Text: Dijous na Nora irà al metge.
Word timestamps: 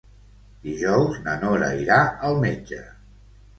Dijous 0.67 1.19
na 1.27 1.35
Nora 1.45 1.69
irà 1.83 2.01
al 2.31 2.43
metge. 2.47 2.83